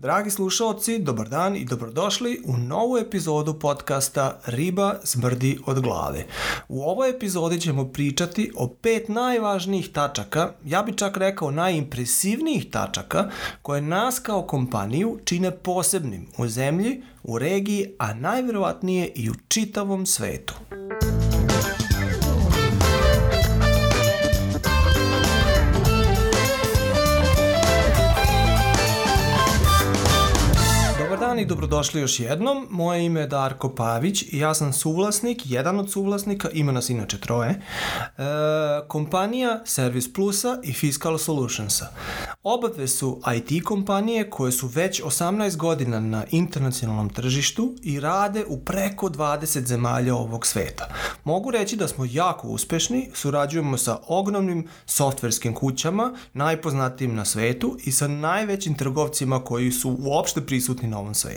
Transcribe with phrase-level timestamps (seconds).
[0.00, 6.26] Dragi slušalci, dobar dan i dobrodošli u novu epizodu podcasta Riba smrdi od glave.
[6.68, 13.30] U ovoj epizodi ćemo pričati o pet najvažnijih tačaka, ja bi čak rekao najimpresivnijih tačaka,
[13.62, 20.06] koje nas kao kompaniju čine posebnim u zemlji, u regiji, a najverovatnije i u čitavom
[20.06, 20.54] svetu.
[31.38, 32.66] Dan i dobrodošli još jednom.
[32.70, 37.20] Moje ime je Darko Pavić i ja sam suvlasnik, jedan od suvlasnika, ima nas inače
[37.20, 37.60] troje, e,
[38.88, 41.86] kompanija Service Plusa i Fiscal Solutionsa.
[42.42, 48.58] Obave su IT kompanije koje su već 18 godina na internacionalnom tržištu i rade u
[48.58, 50.88] preko 20 zemalja ovog sveta.
[51.24, 57.92] Mogu reći da smo jako uspešni, surađujemo sa ogromnim softverskim kućama, najpoznatijim na svetu i
[57.92, 61.27] sa najvećim trgovcima koji su uopšte prisutni na ovom svetu.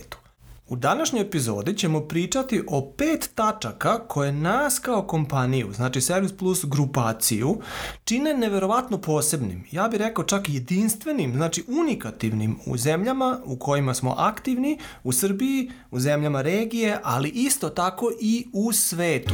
[0.72, 6.66] U današnjoj epizodi ćemo pričati o pet tačaka koje nas kao kompaniju, znači Service Plus
[6.66, 7.61] grupaciju,
[8.03, 9.64] čine neverovatno posebnim.
[9.72, 15.72] Ja bih rekao čak jedinstvenim, znači unikativnim u zemljama u kojima smo aktivni, u Srbiji,
[15.92, 19.33] u zemljama regije, ali isto tako i u svetu.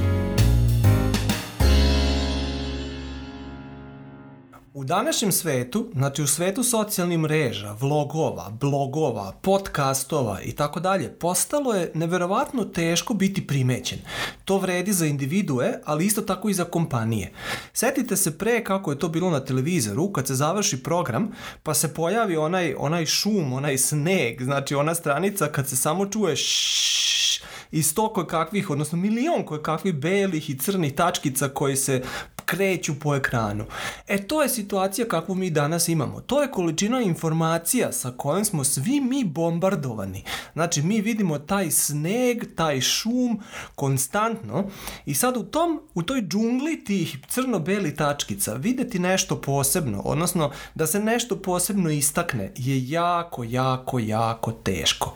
[4.78, 11.74] U današnjem svetu, znači u svetu socijalnih mreža, vlogova, blogova, podcastova i tako dalje, postalo
[11.74, 14.00] je neverovatno teško biti primećen.
[14.46, 17.32] To vredi za individue, ali isto tako i za kompanije.
[17.74, 21.32] Setite se pre kako je to bilo na televizoru, kad se završi program,
[21.64, 26.36] pa se pojavi onaj, onaj šum, onaj sneg, znači ona stranica kad se samo čuje
[26.36, 32.04] ššš, i sto koje kakvih, odnosno milion koje kakvih belih i crnih tačkica koji se
[32.48, 33.66] kreću po ekranu.
[34.08, 36.22] E to je situacija kakvu mi danas imamo.
[36.22, 40.24] To je količina informacija sa kojom smo svi mi bombardovani.
[40.54, 43.40] Znači mi vidimo taj sneg, taj šum
[43.76, 44.70] konstantno
[45.06, 50.88] i sad u tom u toj džungli tih crno-beli tačkica videti nešto posebno, odnosno da
[50.88, 55.16] se nešto posebno istakne je jako, jako, jako teško.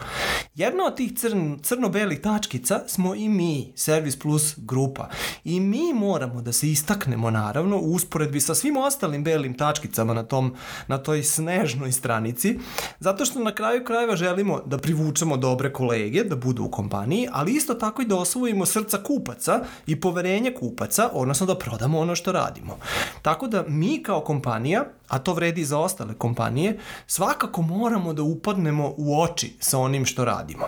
[0.56, 5.10] Jedna od tih crn, crno-belih tačkica smo i mi, Service Plus grupa.
[5.44, 10.14] I mi moramo da se istaknemo vidimo naravno u usporedbi sa svim ostalim belim tačkicama
[10.14, 10.56] na, tom,
[10.88, 12.60] na toj snežnoj stranici,
[13.00, 17.54] zato što na kraju krajeva želimo da privučemo dobre kolege, da budu u kompaniji, ali
[17.54, 22.32] isto tako i da osvojimo srca kupaca i poverenje kupaca, odnosno da prodamo ono što
[22.32, 22.78] radimo.
[23.22, 28.24] Tako da mi kao kompanija, a to vredi i za ostale kompanije, svakako moramo da
[28.24, 30.66] upadnemo u oči sa onim što radimo.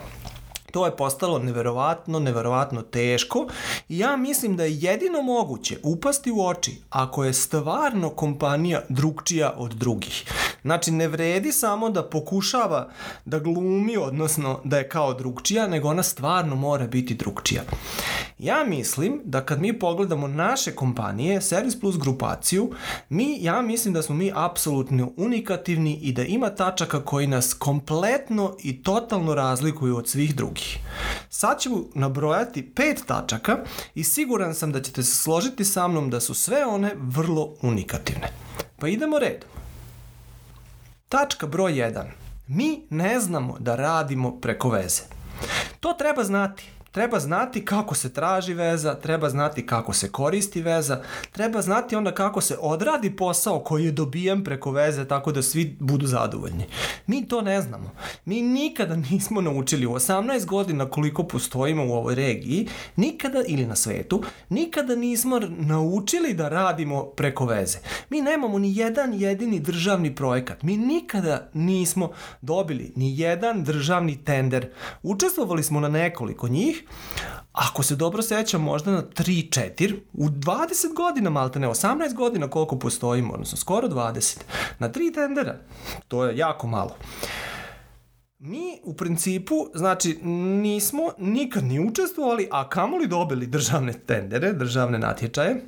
[0.73, 3.47] To je postalo neverovatno, neverovatno teško
[3.89, 9.53] i ja mislim da je jedino moguće upasti u oči ako je stvarno kompanija drugčija
[9.57, 10.25] od drugih.
[10.63, 12.89] Znači, ne vredi samo da pokušava
[13.25, 17.63] da glumi, odnosno da je kao drugčija, nego ona stvarno mora biti drugčija.
[18.39, 22.71] Ja mislim da kad mi pogledamo naše kompanije, Service Plus grupaciju,
[23.09, 28.55] mi, ja mislim da smo mi apsolutno unikativni i da ima tačaka koji nas kompletno
[28.63, 30.77] i totalno razlikuju od svih drugih.
[31.29, 33.57] Sad ću nabrojati pet tačaka
[33.95, 38.31] i siguran sam da ćete se složiti sa mnom da su sve one vrlo unikativne.
[38.79, 39.62] Pa idemo redom.
[41.13, 42.03] Tačka broj 1.
[42.47, 45.01] Mi ne znamo da radimo preko veze.
[45.79, 46.69] To treba znati.
[46.93, 52.11] Treba znati kako se traži veza, treba znati kako se koristi veza, treba znati onda
[52.11, 56.65] kako se odradi posao koji je dobijen preko veze tako da svi budu zadovoljni.
[57.07, 57.91] Mi to ne znamo.
[58.25, 63.75] Mi nikada nismo naučili u 18 godina koliko postojimo u ovoj regiji, nikada ili na
[63.75, 67.77] svetu, nikada nismo naučili da radimo preko veze.
[68.09, 70.63] Mi nemamo ni jedan jedini državni projekat.
[70.63, 72.11] Mi nikada nismo
[72.41, 74.67] dobili ni jedan državni tender.
[75.03, 76.82] Učestvovali smo na nekoliko njih,
[77.51, 82.79] Ako se dobro sećam, možda na 3-4, u 20 godina malte ne, 18 godina koliko
[82.79, 84.39] postojimo, odnosno skoro 20,
[84.79, 85.55] na 3 tendera,
[86.07, 86.95] to je jako malo.
[88.39, 90.19] Mi u principu, znači,
[90.61, 95.65] nismo nikad ni učestvovali, a kamoli dobili državne tendere, državne natječaje,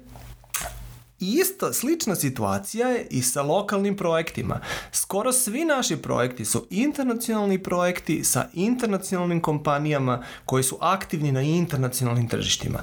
[1.19, 4.59] Isto, slična situacija je i sa lokalnim projektima.
[4.91, 12.27] Skoro svi naši projekti su internacionalni projekti sa internacionalnim kompanijama koji su aktivni na internacionalnim
[12.27, 12.79] tržištima.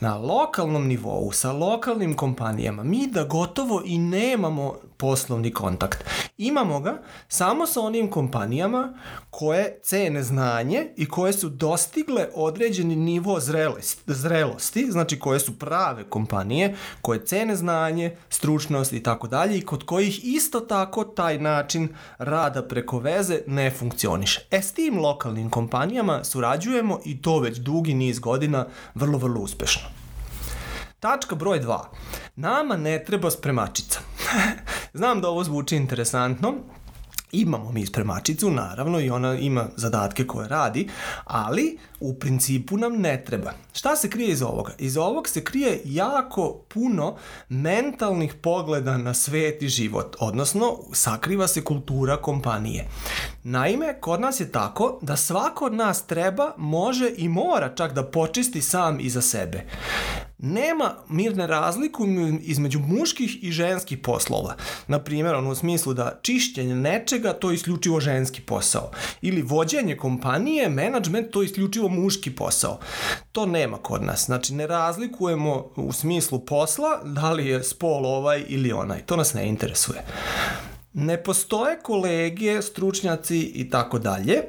[0.00, 6.04] Na lokalnom nivou, sa lokalnim kompanijama, mi da gotovo i nemamo poslovni kontakt.
[6.38, 8.94] Imamo ga samo sa onim kompanijama
[9.30, 13.40] koje cene znanje i koje su dostigle određeni nivo
[14.06, 19.86] zrelosti, znači koje su prave kompanije, koje cene znanje, stručnost i tako dalje i kod
[19.86, 21.88] kojih isto tako taj način
[22.18, 24.46] rada preko veze ne funkcioniše.
[24.50, 29.88] E s tim lokalnim kompanijama surađujemo i to već dugi niz godina vrlo, vrlo uspešno.
[31.00, 31.78] Tačka broj 2.
[32.36, 34.00] Nama ne treba spremačica.
[34.96, 36.54] Znam da ovo zvuči interesantno,
[37.32, 40.88] Imamo mi spremačicu, naravno, i ona ima zadatke koje radi,
[41.24, 43.52] ali u principu nam ne treba.
[43.72, 44.72] Šta se krije iz ovoga?
[44.78, 47.16] Iz ovog se krije jako puno
[47.48, 52.88] mentalnih pogleda na svet i život, odnosno sakriva se kultura kompanije.
[53.42, 58.04] Naime, kod nas je tako da svako od nas treba, može i mora čak da
[58.10, 59.64] počisti sam iza sebe
[60.38, 62.06] nema mirne razliku
[62.40, 64.54] između muških i ženskih poslova.
[64.88, 68.90] Na primjer, ono u smislu da čišćenje nečega to je isključivo ženski posao.
[69.22, 72.78] Ili vođenje kompanije, menadžment to je isključivo muški posao.
[73.32, 74.24] To nema kod nas.
[74.24, 79.02] Znači, ne razlikujemo u smislu posla da li je spol ovaj ili onaj.
[79.02, 80.02] To nas ne interesuje
[80.98, 84.46] ne postoje kolege, stručnjaci i tako dalje e,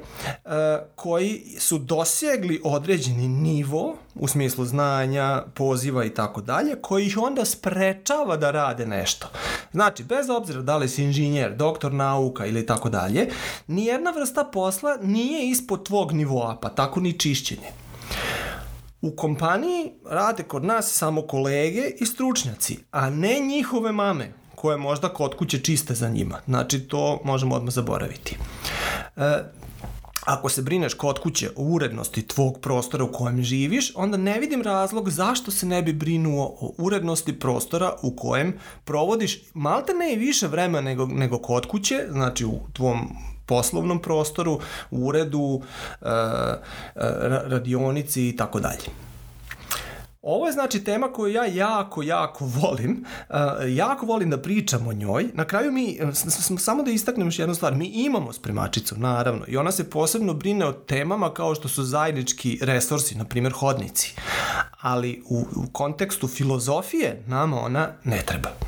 [0.94, 7.44] koji su dosegli određeni nivo u smislu znanja, poziva i tako dalje, koji ih onda
[7.44, 9.28] sprečava da rade nešto.
[9.72, 13.28] Znači, bez obzira da li si inženjer, doktor nauka ili tako dalje,
[13.66, 17.68] nijedna vrsta posla nije ispod tvog nivoa, pa tako ni čišćenje.
[19.00, 25.08] U kompaniji rade kod nas samo kolege i stručnjaci, a ne njihove mame koje možda
[25.08, 26.40] kod kuće čiste za njima.
[26.46, 28.36] Znači, to možemo odmah zaboraviti.
[29.16, 29.42] E,
[30.24, 34.62] ako se brineš kod kuće o urednosti tvog prostora u kojem živiš, onda ne vidim
[34.62, 40.18] razlog zašto se ne bi brinuo o urednosti prostora u kojem provodiš malte ne i
[40.18, 43.08] više vremena nego, nego kod kuće, znači u tvom
[43.46, 44.60] poslovnom prostoru,
[44.90, 45.60] u uredu,
[46.02, 46.60] e, e,
[47.46, 49.07] radionici i tako dalje.
[50.30, 53.04] Ovo je znači tema koju ja jako, jako volim.
[53.28, 53.36] Uh,
[53.68, 55.28] jako volim da pričam o njoj.
[55.34, 55.98] Na kraju mi,
[56.58, 60.66] samo da istaknem još jednu stvar, mi imamo spremačicu, naravno, i ona se posebno brine
[60.66, 64.14] o temama kao što su zajednički resursi, na primjer hodnici.
[64.80, 68.67] Ali u, u kontekstu filozofije nama ona ne treba.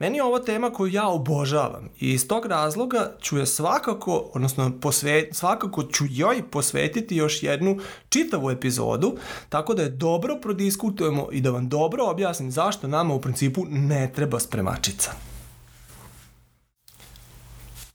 [0.00, 4.72] Meni je ovo tema koju ja obožavam i iz tog razloga ću je svakako, odnosno
[4.80, 9.16] posve, svakako ću joj posvetiti još jednu čitavu epizodu,
[9.48, 14.12] tako da je dobro prodiskutujemo i da vam dobro objasnim zašto nama u principu ne
[14.14, 15.12] treba spremačica.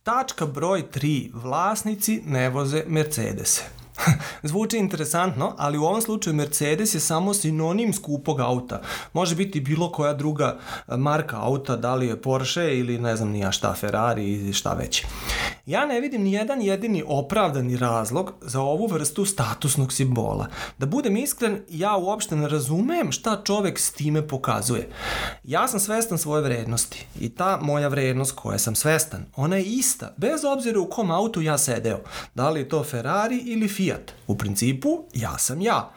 [0.03, 1.29] Tačka broj 3.
[1.33, 3.84] Vlasnici ne voze Mercedese.
[4.43, 8.81] Zvuči interesantno, ali u ovom slučaju Mercedes je samo sinonim skupog auta.
[9.13, 10.57] Može biti bilo koja druga
[10.87, 14.73] e, marka auta, da li je Porsche ili ne znam nija šta, Ferrari ili šta
[14.73, 15.05] već.
[15.65, 20.47] Ja ne vidim ni jedan jedini opravdani razlog za ovu vrstu statusnog simbola.
[20.77, 24.89] Da budem iskren, ja uopšte ne razumem šta čovek s time pokazuje.
[25.43, 30.13] Ja sam svestan svoje vrednosti i ta moja vrednost koja sam svestan, ona je ista,
[30.17, 31.99] bez obzira u kom autu ja sedeo.
[32.35, 34.13] Da li je to Ferrari ili Fiat.
[34.27, 35.93] U principu, ja sam ja.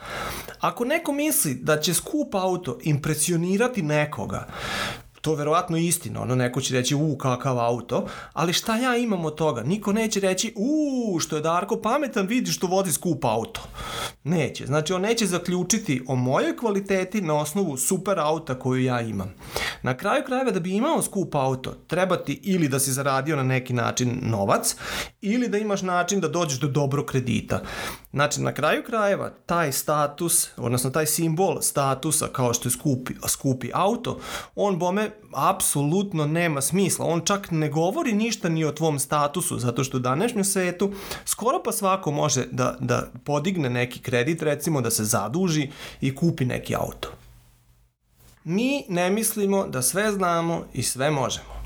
[0.61, 4.47] Ako neko misli da će skup auto impresionirati nekoga,
[5.20, 9.35] to verovatno istina, ono neko će reći u kakav auto, ali šta ja imam od
[9.35, 9.62] toga?
[9.62, 13.61] Niko neće reći u što je Darko pametan, vidi što vodi skup auto.
[14.25, 19.35] Neće, znači on neće zaključiti o mojoj kvaliteti na osnovu super auta koju ja imam.
[19.82, 23.43] Na kraju krajeva da bi imao skup auto, treba ti ili da si zaradio na
[23.43, 24.76] neki način novac,
[25.21, 27.62] ili da imaš način da dođeš do dobro kredita.
[28.12, 33.71] Znači, na kraju krajeva, taj status, odnosno taj simbol statusa kao što je skupi, skupi
[33.75, 34.21] auto,
[34.54, 37.06] on bome apsolutno nema smisla.
[37.06, 40.92] On čak ne govori ništa ni o tvom statusu, zato što u današnjem svetu
[41.25, 46.44] skoro pa svako može da, da podigne neki kredit, recimo da se zaduži i kupi
[46.44, 47.09] neki auto.
[48.44, 51.58] Mi ne mislimo da sve znamo i sve možemo.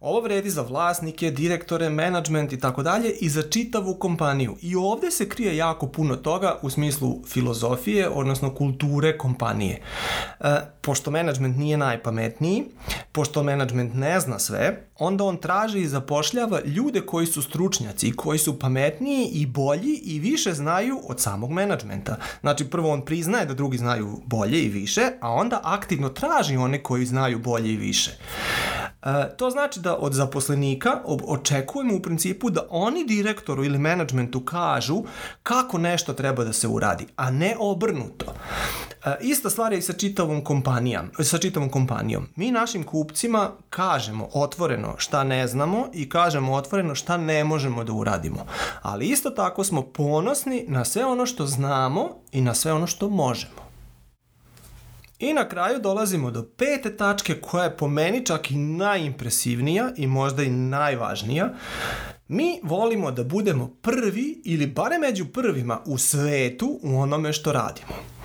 [0.00, 4.56] Ovo vredi za vlasnike, direktore, menadžment i tako dalje i za čitavu kompaniju.
[4.62, 9.80] I ovde se krije jako puno toga u smislu filozofije, odnosno kulture kompanije.
[10.40, 12.64] E, pošto menadžment nije najpametniji,
[13.12, 18.38] pošto menadžment ne zna sve, onda on traži i zapošljava ljude koji su stručnjaci, koji
[18.38, 22.16] su pametniji i bolji i više znaju od samog menadžmenta.
[22.40, 26.82] Znači prvo on priznaje da drugi znaju bolje i više, a onda aktivno traži one
[26.82, 28.18] koji znaju bolje i više.
[29.06, 35.02] E, to znači da od zaposlenika očekujemo u principu da oni direktoru ili menadžmentu kažu
[35.42, 38.26] kako nešto treba da se uradi, a ne obrnuto.
[39.04, 42.28] E, ista stvar je i sa čitavom kompanijom, sa čitavom kompanijom.
[42.36, 47.92] Mi našim kupcima kažemo otvoreno šta ne znamo i kažemo otvoreno šta ne možemo da
[47.92, 48.46] uradimo.
[48.82, 53.08] Ali isto tako smo ponosni na sve ono što znamo i na sve ono što
[53.08, 53.65] možemo.
[55.18, 60.06] I na kraju dolazimo do pete tačke koja je po meni čak i najimpresivnija i
[60.06, 61.54] možda i najvažnija.
[62.28, 68.15] Mi volimo da budemo prvi ili bare među prvima u svetu u onome što radimo.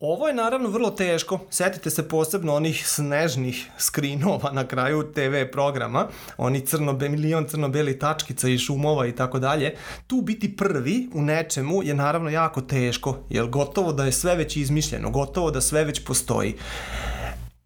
[0.00, 1.38] Ovo je naravno vrlo teško.
[1.50, 8.48] Setite se posebno onih snežnih skrinova na kraju TV programa, oni crno milion crno-beli tačkica
[8.48, 9.74] i šumova i tako dalje.
[10.06, 14.56] Tu biti prvi u nečemu je naravno jako teško, jer gotovo da je sve već
[14.56, 16.54] izmišljeno, gotovo da sve već postoji.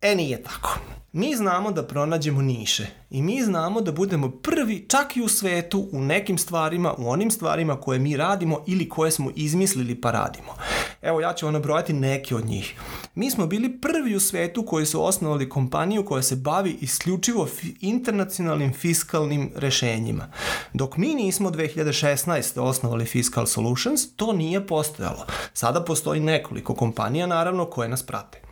[0.04, 0.78] E nije tako.
[1.12, 5.88] Mi znamo da pronađemo niše i mi znamo da budemo prvi čak i u svetu
[5.92, 10.54] u nekim stvarima, u onim stvarima koje mi radimo ili koje smo izmislili pa radimo.
[11.02, 12.75] Evo ja ću vam nabrojati neke od njih.
[13.14, 17.49] Mi smo bili prvi u svetu koji su osnovali kompaniju koja se bavi isključivo
[17.80, 20.28] internacionalnim fiskalnim rešenjima.
[20.73, 22.61] Dok mi nismo 2016.
[22.61, 25.26] osnovali Fiscal Solutions, to nije postojalo.
[25.52, 28.43] Sada postoji nekoliko kompanija naravno koje nas prate.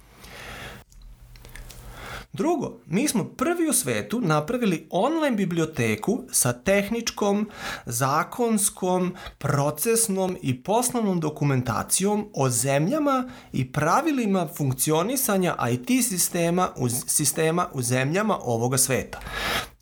[2.33, 7.51] Drugo, mi smo prvi u svetu napravili online biblioteku sa tehničkom,
[7.87, 17.83] zakonskom, procesnom i poslovnom dokumentacijom o zemljama i pravilima funkcionisanja IT sistema u, sistema u
[17.83, 19.21] zemljama ovoga sveta.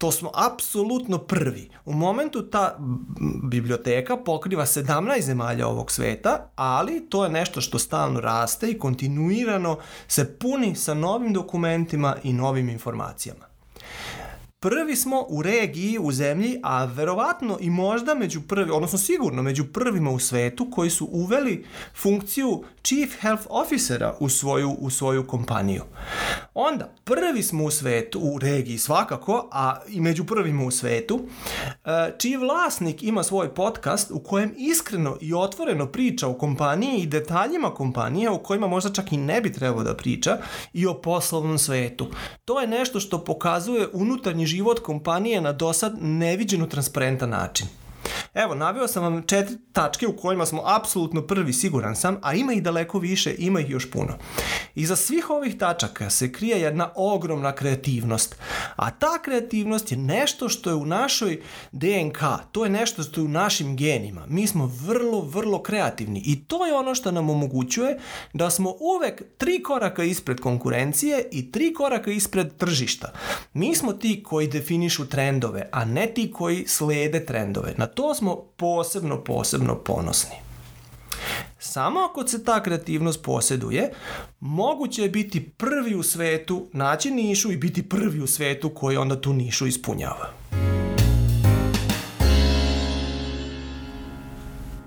[0.01, 1.71] To smo apsolutno prvi.
[1.85, 2.79] U momentu ta
[3.43, 9.79] biblioteka pokriva 17 zemalja ovog sveta, ali to je nešto što stalno raste i kontinuirano
[10.09, 13.51] se puni sa novim dokumentima i novim informacijama.
[14.63, 19.65] Prvi smo u regiji, u zemlji, a verovatno i možda među prvi, odnosno sigurno među
[19.65, 21.65] prvima u svetu koji su uveli
[21.95, 25.83] funkciju Chief Health Officera u svoju, u svoju kompaniju.
[26.55, 31.21] Onda, prvi smo u svetu, u regiji svakako, a i među prvima u svetu,
[31.85, 37.07] e, čiji vlasnik ima svoj podcast u kojem iskreno i otvoreno priča o kompaniji i
[37.07, 40.39] detaljima kompanije o kojima možda čak i ne bi trebao da priča
[40.73, 42.07] i o poslovnom svetu.
[42.45, 47.67] To je nešto što pokazuje unutarnji život kompanije na dosad neviđeno transparentan način.
[48.35, 52.53] Evo, naveo sam vam četiri tačke u kojima smo apsolutno prvi, siguran sam, a ima
[52.53, 54.19] ih daleko više, ima ih još puno.
[54.75, 58.37] Iza svih ovih tačaka se krije jedna ogromna kreativnost,
[58.77, 62.19] a ta kreativnost je nešto što je u našoj DNK,
[62.53, 64.27] to je nešto što je u našim genima.
[64.29, 67.99] Mi smo vrlo, vrlo kreativni i to je ono što nam omogućuje
[68.33, 73.13] da smo uvek tri koraka ispred konkurencije i tri koraka ispred tržišta.
[73.53, 77.75] Mi smo ti koji definišu trendove, a ne ti koji slede trendove.
[77.77, 80.37] Na to smo posebno, posebno ponosni.
[81.59, 83.93] Samo ako se ta kreativnost posjeduje,
[84.41, 89.21] moguće je biti prvi u svetu, naći nišu i biti prvi u svetu koji onda
[89.21, 90.31] tu nišu ispunjava.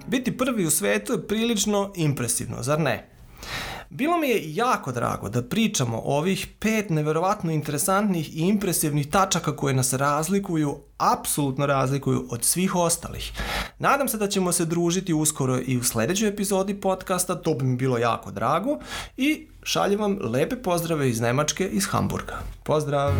[0.07, 3.12] Biti prvi u svetu je prilično impresivno, zar ne?
[3.95, 9.55] Bilo mi je jako drago da pričamo o ovih pet neverovatno interesantnih i impresivnih tačaka
[9.55, 13.31] koje nas razlikuju, apsolutno razlikuju od svih ostalih.
[13.79, 17.75] Nadam se da ćemo se družiti uskoro i u sledećoj epizodi podcasta, to bi mi
[17.75, 18.79] bilo jako drago
[19.17, 22.39] i šaljem vam lepe pozdrave iz Nemačke, iz Hamburga.
[22.63, 23.13] Pozdrav!